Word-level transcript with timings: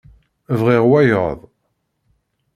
Bɣiɣ 0.59 0.83
wayeḍ. 0.91 1.39